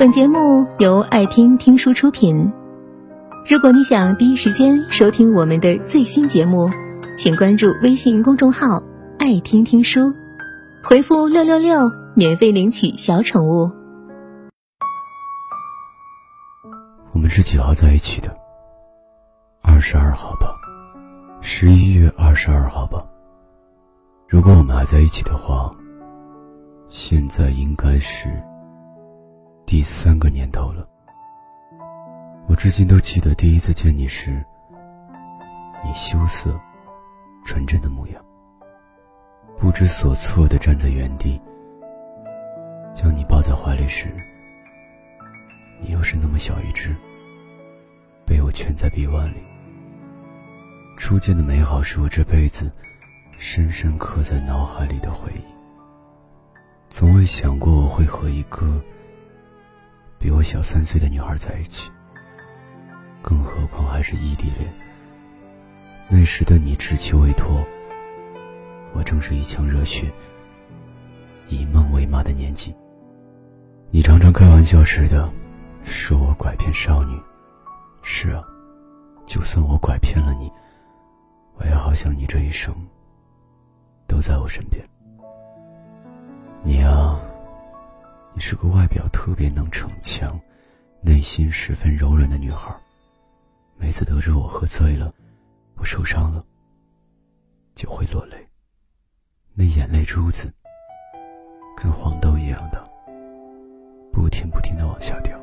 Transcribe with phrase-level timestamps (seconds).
[0.00, 2.50] 本节目由爱听听书出品。
[3.46, 6.70] 如果你想第一时间收听我们的最新节目，
[7.18, 8.82] 请关注微信公众号
[9.20, 10.00] “爱听听书”，
[10.82, 13.70] 回复“六六六”免费领取小宠物。
[17.12, 18.34] 我们是几号在一起的？
[19.60, 20.56] 二十二号吧，
[21.42, 23.04] 十一月二十二号吧。
[24.26, 25.70] 如果我们还在一起的话，
[26.88, 28.30] 现在应该是。
[29.70, 30.84] 第三个年头了，
[32.48, 34.44] 我至今都记得第一次见你时，
[35.84, 36.60] 你羞涩、
[37.44, 38.20] 纯真的模样。
[39.56, 41.40] 不知所措的站在原地，
[42.96, 44.12] 将你抱在怀里时，
[45.80, 46.92] 你又是那么小一只，
[48.26, 49.36] 被我圈在臂弯里。
[50.96, 52.68] 初见的美好是我这辈子
[53.38, 55.44] 深深刻在脑海里的回忆。
[56.88, 58.82] 从未想过我会和一个。
[60.20, 61.90] 比我小三岁的女孩在一起，
[63.22, 64.70] 更何况还是异地恋。
[66.10, 67.64] 那时的你稚气未脱，
[68.92, 70.12] 我正是一腔热血、
[71.48, 72.74] 以梦为马的年纪。
[73.90, 75.32] 你常常开玩笑似的
[75.84, 77.18] 说我拐骗少女，
[78.02, 78.44] 是啊，
[79.24, 80.52] 就算我拐骗了你，
[81.54, 82.74] 我也好想你这一生
[84.06, 84.86] 都在我身边。
[86.62, 87.19] 你啊。
[88.32, 90.38] 你是个外表特别能逞强，
[91.02, 92.74] 内心十分柔软的女孩。
[93.76, 95.12] 每次得知我喝醉了，
[95.76, 96.44] 我受伤了，
[97.74, 98.36] 就会落泪。
[99.54, 100.52] 那眼泪珠子
[101.76, 102.88] 跟黄豆一样的，
[104.12, 105.38] 不停不停的往下掉。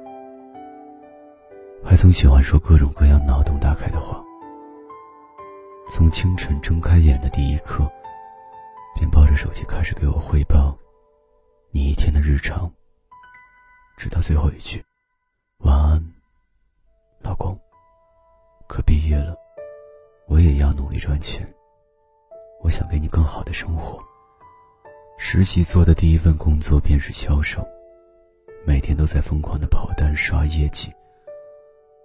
[1.84, 4.24] 还总喜欢说各种各样脑洞大开的话。
[5.90, 7.90] 从清晨睁开眼的第一刻，
[8.96, 10.78] 便抱着手机开始给我汇报
[11.72, 12.72] 你一天的日常。
[13.98, 14.86] 直到最后一句，
[15.62, 16.14] 晚安，
[17.20, 17.60] 老公。
[18.68, 19.36] 可毕业了，
[20.28, 21.52] 我也要努力赚钱。
[22.62, 24.00] 我想给你更好的生活。
[25.18, 27.68] 实习做的第一份工作便是销售，
[28.68, 30.94] 每天都在疯狂的跑单刷业绩，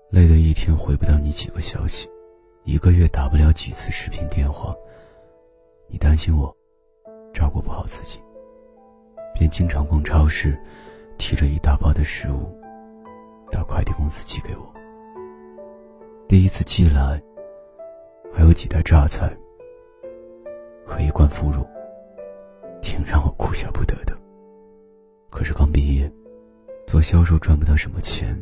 [0.08, 2.08] 累得一天回不到你几个消息，
[2.64, 4.74] 一个月打不了几次视频电话。
[5.88, 6.56] 你担心我
[7.34, 8.18] 照顾不好自己，
[9.34, 10.58] 便经常逛超市。
[11.22, 12.52] 提着一大包的食物，
[13.52, 14.74] 到快递公司寄给我。
[16.26, 17.22] 第一次寄来，
[18.34, 19.32] 还有几袋榨菜
[20.84, 21.64] 和一罐腐乳，
[22.82, 24.18] 挺让我哭笑不得的。
[25.30, 26.12] 可是刚毕业，
[26.88, 28.36] 做销售赚不到什么钱，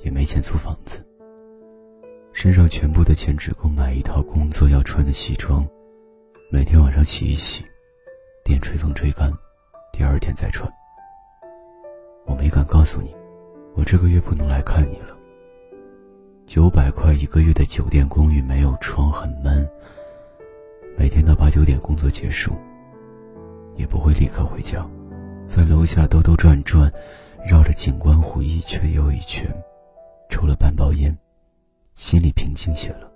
[0.00, 1.02] 也没钱租房子，
[2.34, 5.66] 身上全部的钱只够买一套工作要穿的西装，
[6.52, 7.64] 每天晚上洗一洗，
[8.44, 9.32] 电吹风吹干，
[9.90, 10.70] 第二天再穿。
[12.28, 13.12] 我没敢告诉你，
[13.74, 15.16] 我这个月不能来看你了。
[16.46, 19.68] 九百块一个月的酒店公寓没有窗，很闷。
[20.96, 22.52] 每天到八九点工作结束，
[23.76, 24.86] 也不会立刻回家，
[25.46, 26.92] 在楼下兜兜转转，
[27.46, 29.48] 绕着景观湖一圈又一圈，
[30.28, 31.16] 抽了半包烟，
[31.94, 33.10] 心里平静些了，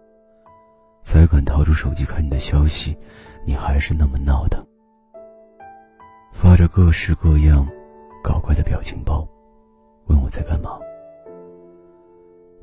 [1.02, 2.96] 才敢掏出手机看你的消息。
[3.44, 4.64] 你还是那么闹腾，
[6.32, 7.66] 发着各式各样。
[8.22, 9.26] 搞怪的表情包，
[10.06, 10.78] 问我在干嘛。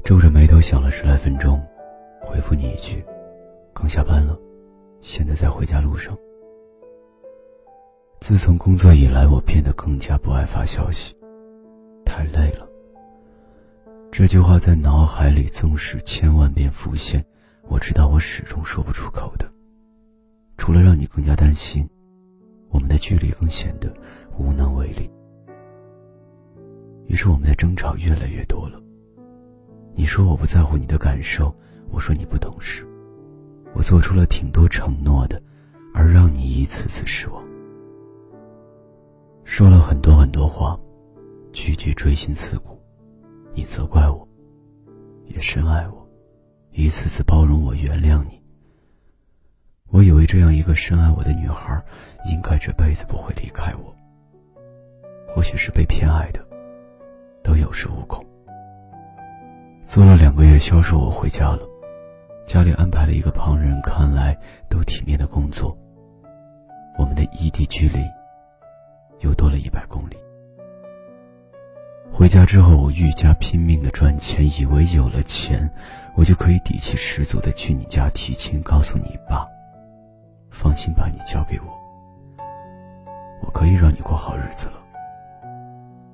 [0.04, 1.62] 皱着眉头想了十来分钟，
[2.22, 3.04] 回复你一句
[3.76, 4.40] ：“刚下班了，
[5.02, 6.18] 现在在回家路上。”
[8.22, 11.16] 自从工作以来，我变得更加不爱发消息，
[12.06, 12.68] 太累了。
[14.12, 17.24] 这句话在脑海里纵使千万遍浮现，
[17.68, 19.46] 我知道我始终说不出口的，
[20.58, 21.88] 除了让你更加担心，
[22.70, 23.94] 我们的距离更显得
[24.38, 25.10] 无能为力。
[27.10, 28.80] 于是我们的争吵越来越多了。
[29.96, 31.54] 你说我不在乎你的感受，
[31.90, 32.88] 我说你不懂事。
[33.74, 35.42] 我做出了挺多承诺的，
[35.92, 37.44] 而让你一次次失望。
[39.44, 40.80] 说了很多很多话，
[41.52, 42.80] 句句锥心刺骨。
[43.54, 44.26] 你责怪我，
[45.26, 46.08] 也深爱我，
[46.72, 48.40] 一次次包容我，原谅你。
[49.88, 51.84] 我以为这样一个深爱我的女孩，
[52.28, 53.96] 应该这辈子不会离开我。
[55.34, 56.48] 或许是被偏爱的。
[57.50, 58.24] 都有恃无恐。
[59.84, 61.68] 做了两个月销售，我回家了，
[62.46, 64.38] 家里安排了一个旁人看来
[64.70, 65.76] 都体面的工作。
[67.00, 67.98] 我们的异地距离
[69.22, 70.18] 又多了一百公里。
[72.14, 75.68] 回家之后，我愈加拼命的赚钱，以为有了钱，
[76.16, 79.48] 我就可以底气十足的去你家提亲，告诉你爸，
[80.52, 81.74] 放心把你交给我，
[83.42, 84.79] 我可以让你过好日子了。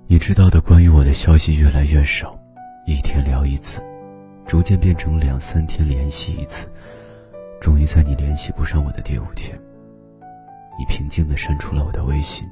[0.08, 2.40] 你知道的关于我的消息越来越少，
[2.86, 3.82] 一天聊一次，
[4.46, 6.72] 逐渐变成两三天联系一次，
[7.60, 9.60] 终于在你联系不上我的第五天，
[10.78, 12.48] 你平静的删除了我的微信，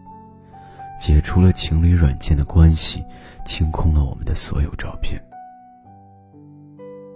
[1.00, 3.06] 解除了情侣软件的关系，
[3.46, 5.24] 清空了我们的所有照片。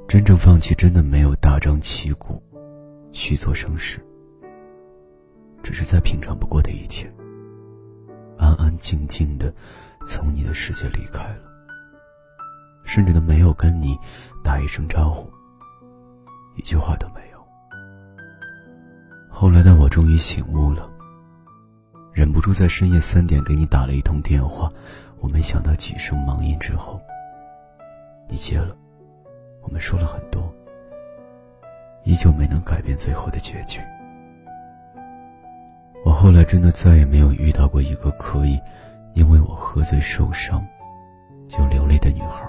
[0.07, 2.39] 真正放弃，真的没有大张旗鼓，
[3.11, 3.99] 虚作声势，
[5.63, 7.11] 只是再平常不过的一天，
[8.37, 9.51] 安安静静的
[10.07, 11.41] 从你的世界离开了，
[12.85, 13.99] 甚至都没有跟你
[14.41, 15.29] 打一声招呼，
[16.55, 17.37] 一句话都没有。
[19.29, 20.89] 后来的我终于醒悟了，
[22.13, 24.71] 忍不住在深夜三点给你打了一通电话，
[25.19, 27.01] 我没想到几声忙音之后，
[28.29, 28.75] 你接了。
[29.61, 30.49] 我们说了很多，
[32.05, 33.81] 依旧没能改变最后的结局。
[36.05, 38.57] 我后来真的再也没有遇到过一个可以
[39.17, 40.63] 因为我喝醉受伤
[41.47, 42.47] 就流泪的女孩，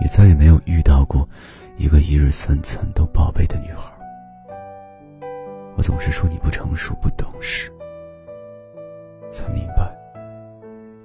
[0.00, 1.28] 也再也没有遇到过
[1.76, 3.92] 一个一日三餐都宝贝的女孩。
[5.76, 7.70] 我总是说你不成熟、不懂事，
[9.30, 9.94] 才明白，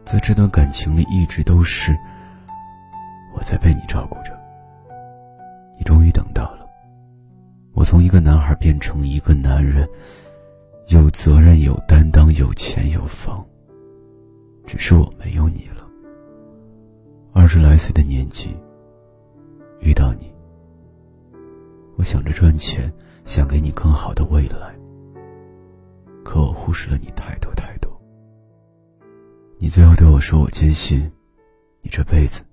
[0.06, 1.94] 在这段感情里一直都是
[3.36, 4.32] 我在被你照顾着。
[5.78, 6.66] 你终于等到了，
[7.74, 9.86] 我从一个男孩变成一个男人，
[10.88, 13.46] 有责任、有担当、有钱有房。
[14.66, 15.88] 只是我没有你了。
[17.34, 18.56] 二十来岁的年纪，
[19.80, 20.34] 遇到你，
[21.98, 22.92] 我想着赚钱，
[23.26, 24.76] 想给你更好的未来。
[26.24, 27.92] 可我忽视了你太多太多。
[29.58, 31.12] 你最后对我说：“我坚信，
[31.82, 32.44] 你这辈子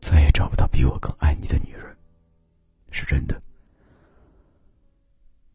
[0.00, 1.82] 再也找不到比我更爱你的女人。”
[2.90, 3.42] 是真的，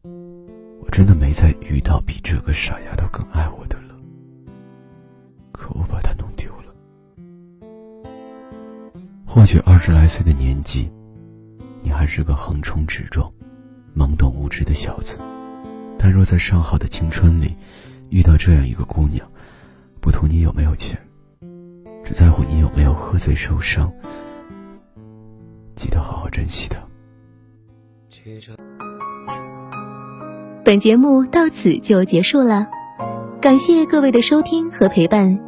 [0.02, 3.87] 我真的没再遇到比这个傻丫头更爱我的了。
[5.58, 6.72] 可我把她弄丢了。
[9.26, 10.88] 或许二十来岁的年纪，
[11.82, 13.30] 你还是个横冲直撞、
[13.96, 15.18] 懵懂无知的小子，
[15.98, 17.56] 但若在上好的青春里
[18.08, 19.28] 遇到这样一个姑娘，
[20.00, 20.96] 不图你有没有钱，
[22.04, 23.92] 只在乎你有没有喝醉受伤，
[25.74, 26.78] 记得好好珍惜她。
[30.64, 32.68] 本节目到此就结束了，
[33.40, 35.47] 感谢各位的收听和陪伴。